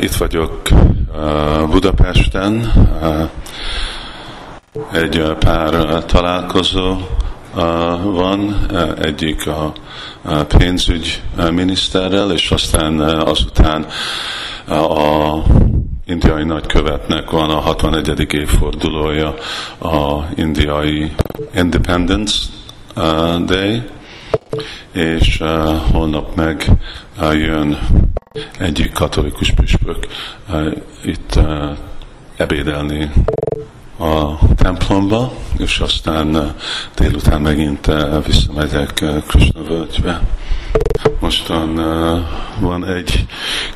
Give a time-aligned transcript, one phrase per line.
[0.00, 0.60] Itt vagyok
[1.70, 2.72] Budapesten,
[4.92, 6.96] egy pár találkozó
[8.02, 8.66] van,
[9.00, 9.72] egyik a
[10.48, 13.86] pénzügy miniszterrel, és aztán azután
[14.68, 15.42] a
[16.06, 18.34] indiai nagykövetnek van a 61.
[18.34, 19.34] évfordulója
[19.78, 21.12] a indiai
[21.54, 22.46] Independence
[23.44, 23.82] Day,
[24.92, 25.42] és
[25.92, 26.64] holnap meg
[27.32, 27.78] jön
[28.58, 30.06] egyik katolikus püspök
[31.04, 31.38] itt
[32.36, 33.10] ebédelni
[33.98, 36.54] a templomba, és aztán
[36.96, 37.90] délután megint
[38.26, 40.20] visszamegyek Krishna völgybe.
[41.20, 41.74] Mostan
[42.60, 43.26] van egy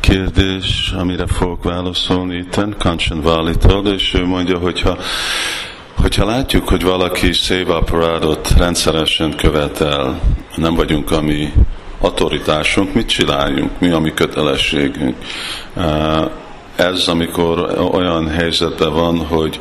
[0.00, 4.98] kérdés, amire fogok válaszolni itten, Kanchan Valitól, és ő mondja, hogyha
[6.02, 10.20] Hogyha látjuk, hogy valaki széva parádot rendszeresen követel,
[10.56, 11.52] nem vagyunk a mi
[12.00, 15.16] autoritásunk, mit csináljunk, mi a mi kötelességünk.
[16.76, 19.58] Ez, amikor olyan helyzetben van, hogy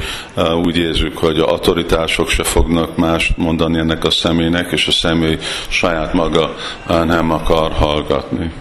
[0.63, 5.37] úgy érzük, hogy a autoritások se fognak más mondani ennek a személynek, és a személy
[5.67, 6.55] saját maga
[6.87, 8.51] nem akar hallgatni.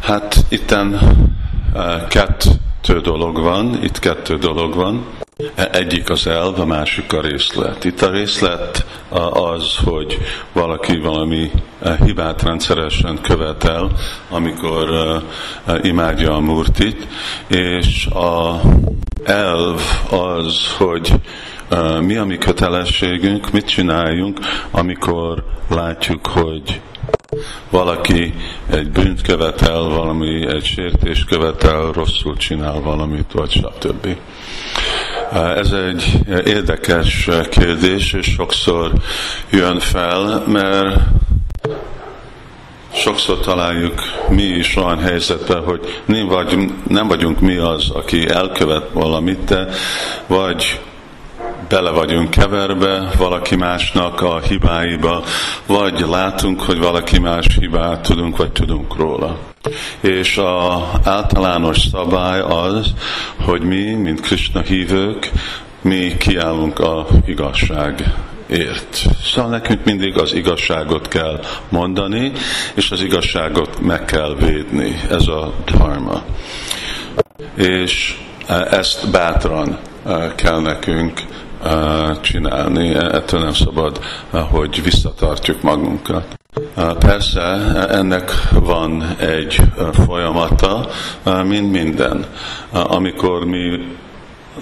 [0.00, 0.98] Hát itten
[2.08, 5.04] kettő dolog van, itt kettő dolog van.
[5.54, 7.84] Egyik az elv, a másik a részlet.
[7.84, 8.86] Itt a részlet
[9.32, 10.18] az, hogy
[10.52, 11.50] valaki valami
[12.04, 13.90] hibát rendszeresen követel,
[14.28, 14.88] amikor
[15.82, 17.06] imádja a murtit,
[17.46, 18.60] és a
[19.24, 21.12] elv az, hogy
[22.00, 24.38] mi a mi kötelességünk, mit csináljunk,
[24.70, 26.80] amikor látjuk, hogy
[27.70, 28.34] valaki
[28.70, 34.16] egy bűnt követel, valami egy sértést követel, rosszul csinál valamit, vagy stb.
[35.32, 38.92] Ez egy érdekes kérdés, és sokszor
[39.50, 40.96] jön fel, mert
[42.92, 48.88] sokszor találjuk mi is olyan helyzetben, hogy nem vagyunk, nem vagyunk mi az, aki elkövet
[48.92, 49.68] valamit, de
[50.26, 50.80] vagy
[51.68, 55.22] bele vagyunk keverve valaki másnak a hibáiba,
[55.66, 59.49] vagy látunk, hogy valaki más hibát tudunk, vagy tudunk róla.
[60.00, 62.94] És a általános szabály az,
[63.44, 65.30] hogy mi, mint Krishna hívők,
[65.82, 68.14] mi kiállunk a igazság
[68.46, 69.02] ért.
[69.24, 72.32] Szóval nekünk mindig az igazságot kell mondani,
[72.74, 75.00] és az igazságot meg kell védni.
[75.10, 76.22] Ez a dharma.
[77.54, 78.18] És
[78.70, 79.78] ezt bátran
[80.34, 81.20] kell nekünk
[82.20, 84.00] csinálni, ettől nem szabad,
[84.30, 86.39] hogy visszatartjuk magunkat.
[86.98, 87.40] Persze
[87.90, 89.60] ennek van egy
[90.06, 90.88] folyamata,
[91.44, 92.26] mint minden.
[92.70, 93.96] Amikor mi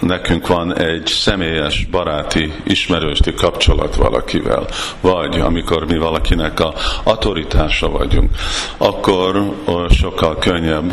[0.01, 4.67] nekünk van egy személyes, baráti, ismerősti kapcsolat valakivel,
[5.01, 8.31] vagy amikor mi valakinek a autoritása vagyunk,
[8.77, 9.55] akkor
[9.91, 10.93] sokkal könnyebb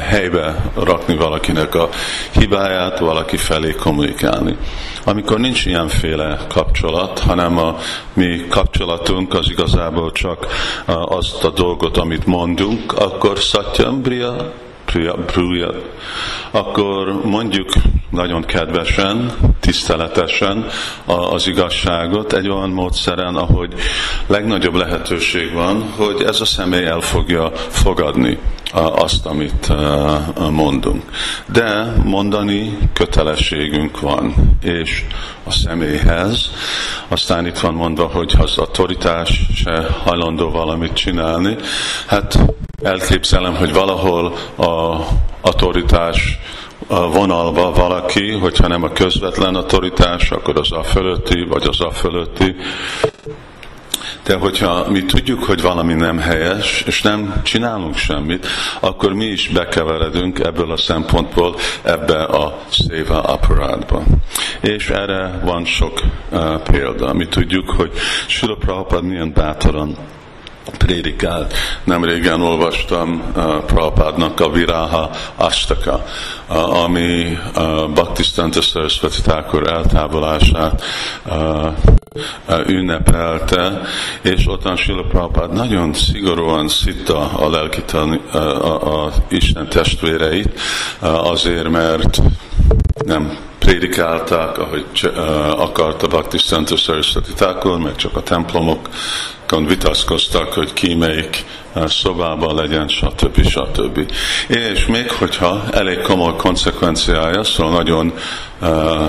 [0.00, 1.88] helybe rakni valakinek a
[2.32, 4.56] hibáját, valaki felé kommunikálni.
[5.04, 7.76] Amikor nincs ilyenféle kapcsolat, hanem a
[8.12, 10.46] mi kapcsolatunk az igazából csak
[10.86, 14.02] azt a dolgot, amit mondunk, akkor Satyam
[14.92, 15.74] Bria,
[16.50, 17.68] akkor mondjuk
[18.10, 20.66] nagyon kedvesen, tiszteletesen
[21.04, 23.74] az igazságot egy olyan módszeren, ahogy
[24.26, 28.38] legnagyobb lehetőség van, hogy ez a személy el fogja fogadni
[28.72, 29.72] azt, amit
[30.50, 31.02] mondunk.
[31.52, 35.04] De mondani kötelességünk van, és
[35.44, 36.50] a személyhez.
[37.08, 41.56] Aztán itt van mondva, hogy ha az autoritás se hajlandó valamit csinálni,
[42.06, 42.38] hát
[42.82, 44.96] elképzelem, hogy valahol a
[45.40, 46.38] autoritás
[46.88, 52.56] vonalba valaki, hogyha nem a közvetlen autoritás, akkor az a fölötti, vagy az a fölötti.
[54.24, 58.46] De hogyha mi tudjuk, hogy valami nem helyes, és nem csinálunk semmit,
[58.80, 64.02] akkor mi is bekeveredünk ebből a szempontból ebbe a széva aparátba.
[64.60, 66.00] És erre van sok
[66.30, 67.12] uh, példa.
[67.12, 67.92] Mi tudjuk, hogy
[68.26, 69.96] Sula Prabhupada milyen bátoran
[70.78, 71.54] prédikált.
[71.84, 76.04] Nem régen olvastam uh, Prabhupádnak a Viráha Astaka,
[76.48, 80.82] uh, ami uh, Bhaktisztanta Saraswati Thakur eltávolását
[81.26, 81.72] uh,
[82.66, 83.80] ünnepelte,
[84.22, 90.60] és ottan Sila Prabhupád nagyon szigorúan szitta a lelki uh, a, a Isten testvéreit,
[91.00, 92.22] azért, mert
[93.04, 94.86] nem prédikálták, ahogy
[95.56, 98.88] akarta Bhaktisztanta Saraswati Thakur, meg csak a templomok
[99.66, 101.44] vitaszkoztak, hogy ki melyik
[101.86, 103.46] szobában legyen, stb.
[103.46, 104.12] stb.
[104.48, 108.12] És még hogyha elég komoly konsekvenciája, szóval nagyon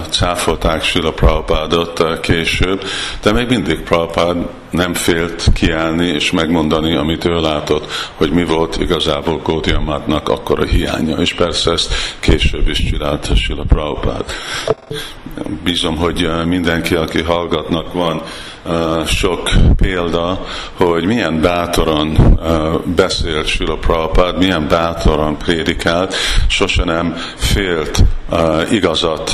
[0.10, 2.83] cáfolták Sila Prabhupádot később,
[3.21, 4.38] de még mindig Prabhupád
[4.69, 10.66] nem félt kiállni és megmondani, amit ő látott, hogy mi volt igazából Gaudiya akkor a
[10.66, 11.18] hiánya.
[11.18, 14.25] És persze ezt később is csinálta Sila Prabhupád.
[15.63, 18.21] Bízom, hogy mindenki, aki hallgatnak, van
[19.06, 22.39] sok példa, hogy milyen bátoran
[22.95, 26.15] beszélt Sila Prabhupád, milyen bátoran prédikált,
[26.47, 28.03] sose nem félt
[28.71, 29.31] igazat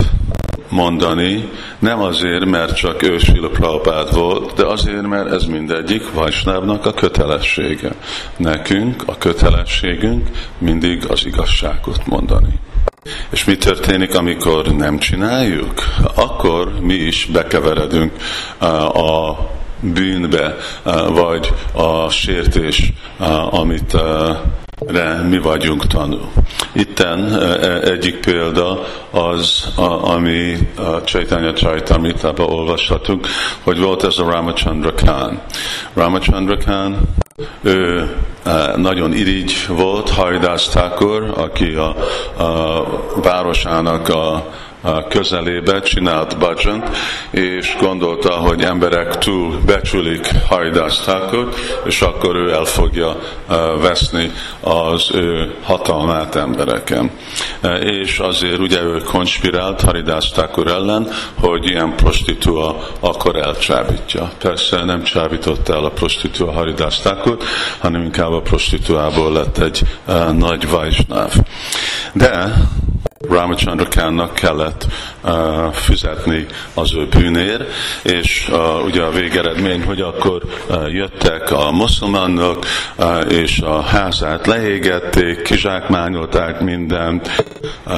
[0.70, 1.50] mondani,
[1.80, 6.94] nem azért, mert csak ő Sila Prabhupád volt, de azért, mert ez mindegyik Vajsnávnak a
[6.94, 7.92] kötelessége.
[8.38, 12.60] Nekünk a kötelességünk mindig az igazságot mondani.
[13.30, 15.84] És mi történik, amikor nem csináljuk?
[16.16, 18.12] Akkor mi is bekeveredünk
[18.94, 19.34] a
[19.80, 20.56] bűnbe,
[21.08, 22.94] vagy a sértés,
[23.50, 23.98] amit
[24.88, 26.32] re mi vagyunk tanú.
[26.74, 27.42] Itten
[27.84, 29.68] egyik példa az,
[30.02, 33.28] ami a Chaitanya Chaitamritában olvashatunk,
[33.64, 35.42] hogy volt ez a Ramachandra Khan.
[35.94, 36.98] Ramachandra Khan,
[37.62, 38.10] ő
[38.76, 41.96] nagyon irigy volt, Hajdász Thakur, aki a,
[42.44, 42.84] a
[43.22, 44.50] városának a
[45.10, 46.98] közelébe csinált bajant,
[47.32, 51.56] és gondolta, hogy emberek túl becsülik hajdáztákot,
[51.86, 53.20] és akkor ő el fogja
[53.82, 57.12] veszni az ő hatalmát embereken.
[57.80, 61.08] És azért ugye ő konspirált Haridáztákor ellen,
[61.40, 64.32] hogy ilyen prostitúa akkor elcsábítja.
[64.38, 67.44] Persze nem csábította el a prostitúa Haridáztákot,
[67.80, 69.82] hanem inkább a prostituából lett egy
[70.38, 71.34] nagy vajsnáv.
[72.14, 72.54] De
[73.30, 73.88] Ramachandra
[74.34, 74.88] kellett
[75.24, 77.68] uh, fizetni az ő bűnér,
[78.04, 82.66] és uh, ugye a végeredmény, hogy akkor uh, jöttek a muszlimánok,
[82.98, 87.44] uh, és a házát leégették, kizsákmányolták mindent,
[87.86, 87.96] uh,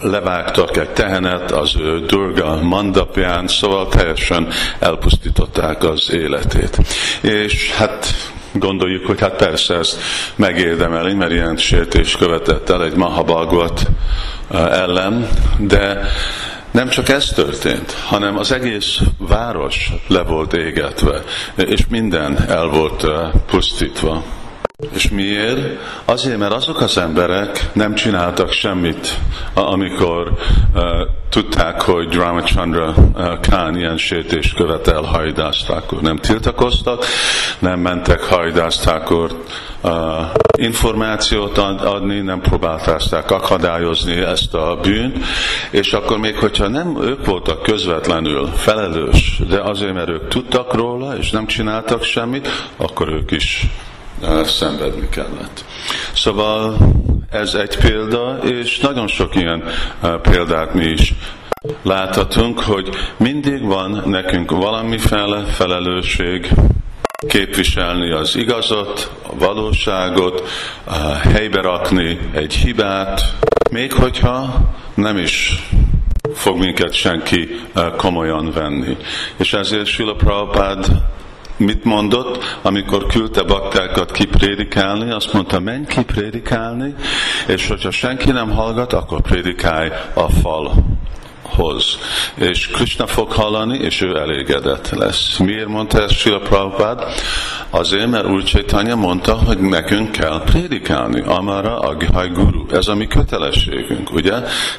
[0.00, 4.48] levágtak egy tehenet az ő Durga mandapján, szóval teljesen
[4.78, 6.78] elpusztították az életét.
[7.20, 8.14] És hát
[8.52, 10.00] gondoljuk, hogy hát persze ezt
[10.36, 13.82] megérdemeli, mert ilyen sértés követett el egy Mahabalgot
[14.50, 15.28] ellen,
[15.58, 16.00] de
[16.70, 21.22] nem csak ez történt, hanem az egész város le volt égetve,
[21.56, 23.06] és minden el volt
[23.46, 24.22] pusztítva.
[24.94, 25.80] És miért?
[26.04, 29.18] Azért, mert azok az emberek nem csináltak semmit,
[29.54, 30.32] amikor
[30.74, 30.82] uh,
[31.28, 36.00] tudták, hogy Ramachandra uh, Khan ilyen sértést követel hajdásztákor.
[36.00, 37.04] Nem tiltakoztak,
[37.58, 39.42] nem mentek hajdásztákor
[39.82, 39.92] uh,
[40.58, 45.24] információt adni, nem próbálták akadályozni ezt a bűnt,
[45.70, 51.16] és akkor még hogyha nem ők voltak közvetlenül felelős, de azért, mert ők tudtak róla,
[51.16, 53.66] és nem csináltak semmit, akkor ők is
[54.44, 55.64] szenvedni kellett.
[56.14, 56.76] Szóval
[57.30, 59.64] ez egy példa, és nagyon sok ilyen
[60.22, 61.14] példát mi is
[61.82, 66.48] láthatunk, hogy mindig van nekünk valamiféle felelősség,
[67.28, 70.48] képviselni az igazat, a valóságot,
[71.32, 73.34] helybe rakni egy hibát,
[73.70, 74.60] még hogyha
[74.94, 75.62] nem is
[76.34, 77.60] fog minket senki
[77.96, 78.96] komolyan venni.
[79.36, 80.86] És ezért Sila Prabhupád
[81.58, 86.94] mit mondott, amikor küldte baktákat kiprédikálni, azt mondta, menj kiprédikálni,
[87.46, 90.72] és hogyha senki nem hallgat, akkor prédikálj a fal
[91.42, 91.98] hoz.
[92.34, 95.36] És Krishna fog hallani, és ő elégedett lesz.
[95.36, 97.04] Miért mondta ezt Sila Prabhupád?
[97.70, 101.20] Azért, mert Úr Csaitanya mondta, hogy nekünk kell prédikálni.
[101.26, 102.66] Amara Aghaj Guru.
[102.72, 104.32] Ez a mi kötelességünk, ugye?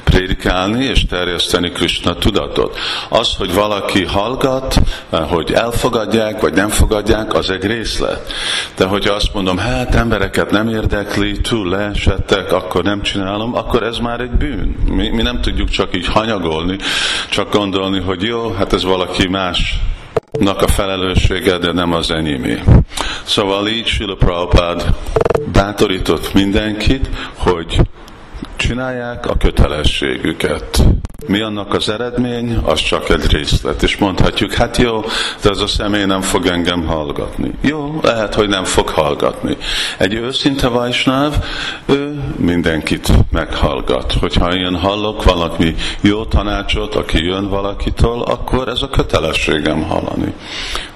[0.04, 2.78] Prédikálni és terjeszteni Krishna tudatot.
[3.08, 4.80] Az, hogy valaki hallgat,
[5.10, 8.32] hogy elfogadják, vagy nem fogadják, az egy részlet.
[8.76, 13.98] De hogyha azt mondom, hát embereket nem érdekli, túl leesettek, akkor nem csinálom, akkor ez
[13.98, 14.76] már egy bűn.
[14.86, 16.76] Mi, mi nem tudjuk csak így hanyagolni,
[17.30, 19.78] csak gondolni, hogy jó, hát ez valaki más
[20.46, 22.58] a felelőssége, de nem az enyémé.
[23.24, 24.94] Szóval így Sila Prabhupád
[25.52, 27.80] bátorított mindenkit, hogy
[28.56, 30.84] csinálják a kötelességüket.
[31.26, 32.56] Mi annak az eredmény?
[32.64, 33.82] Az csak egy részlet.
[33.82, 35.00] És mondhatjuk, hát jó,
[35.42, 37.50] de az a személy nem fog engem hallgatni.
[37.60, 39.56] Jó, lehet, hogy nem fog hallgatni.
[39.98, 41.34] Egy őszinte vajsnáv,
[41.86, 44.12] ő mindenkit meghallgat.
[44.20, 50.34] Hogyha én hallok valami jó tanácsot, aki jön valakitől, akkor ez a kötelességem hallani.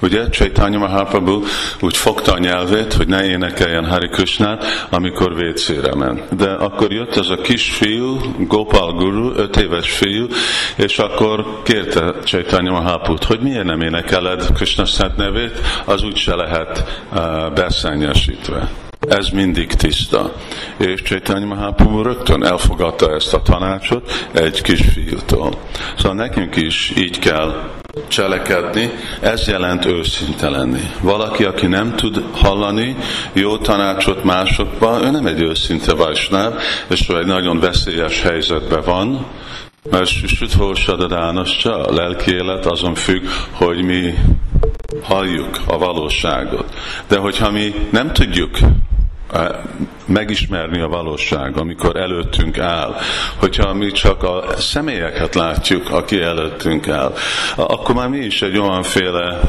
[0.01, 1.41] Ugye Chaitanya Mahaprabhu
[1.81, 6.35] úgy fogta a nyelvét, hogy ne énekeljen Hari Krishnát, amikor vécére ment.
[6.35, 10.14] De akkor jött ez a kisfiú, Gopal Guru, öt éves fiú,
[10.75, 16.35] és akkor kérte Chaitanya Mahaprabhu, hogy miért nem énekeled Krishna szent nevét, az úgy se
[16.35, 18.69] lehet uh, beszennyesítve
[19.09, 20.33] ez mindig tiszta.
[20.77, 25.53] És Chaitanya Mahaprabhu rögtön elfogadta ezt a tanácsot egy kisfiútól.
[25.97, 27.53] Szóval nekünk is így kell
[28.07, 28.89] cselekedni,
[29.21, 30.91] ez jelent őszinte lenni.
[31.01, 32.95] Valaki, aki nem tud hallani
[33.33, 36.53] jó tanácsot másokba, ő nem egy őszinte vajsnáv,
[36.87, 39.25] és ő egy nagyon veszélyes helyzetben van,
[39.89, 44.13] mert Süthósadadánoscsa, a lelki élet azon függ, hogy mi
[45.03, 46.73] halljuk a valóságot.
[47.07, 48.57] De hogyha mi nem tudjuk
[50.05, 52.95] megismerni a valóság, amikor előttünk áll.
[53.37, 57.13] Hogyha mi csak a személyeket látjuk, aki előttünk áll,
[57.55, 59.39] akkor már mi is egy olyanféle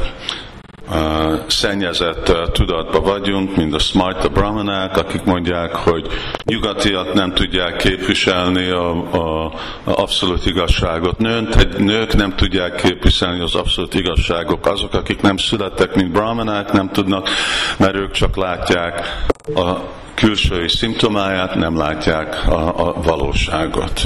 [0.89, 6.07] uh, szennyezett tudatba vagyunk, mint a smart a brahmanák, akik mondják, hogy
[6.43, 9.51] nyugatiak nem tudják képviselni a, a, a
[9.83, 11.17] abszolút igazságot.
[11.17, 14.65] Nők, nők nem tudják képviselni az abszolút igazságok.
[14.65, 17.29] Azok, akik nem születtek, mint brahmanák, nem tudnak,
[17.77, 19.25] mert ők csak látják
[19.55, 19.73] a
[20.13, 24.01] külsői szimptomáját, nem látják a, a valóságot.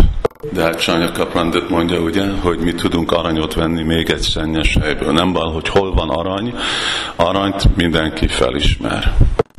[0.49, 5.11] De hát Sanya Kaprandit mondja, ugye, hogy mi tudunk aranyot venni még egy szennyes helyből.
[5.11, 6.55] Nem baj, hogy hol van arany,
[7.15, 9.13] aranyt mindenki felismer.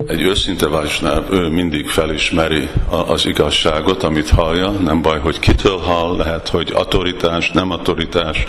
[0.06, 2.68] Egy őszinte vajsnáv, ő mindig felismeri
[3.06, 8.44] az igazságot, amit hallja, nem baj, hogy kitől hall, lehet, hogy autoritás, nem autoritás,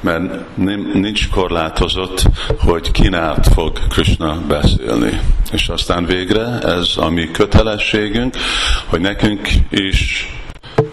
[0.00, 0.56] mert
[0.92, 2.22] nincs korlátozott,
[2.58, 5.20] hogy kinát fog Krishna beszélni.
[5.52, 8.36] És aztán végre ez a mi kötelességünk,
[8.86, 10.30] hogy nekünk is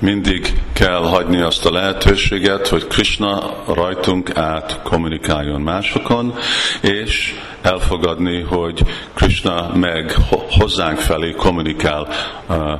[0.03, 6.33] mindig kell hagyni azt a lehetőséget, hogy Krishna rajtunk át kommunikáljon másokon,
[6.81, 8.83] és elfogadni, hogy
[9.13, 10.15] Krishna meg
[10.49, 12.07] hozzánk felé kommunikál,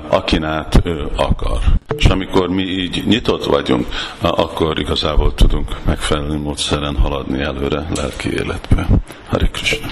[0.07, 1.59] akin át ő akar.
[1.97, 3.87] És amikor mi így nyitott vagyunk,
[4.21, 8.87] akkor igazából tudunk megfelelő módszeren haladni előre lelki életbe.
[9.29, 9.87] Hari Krishna.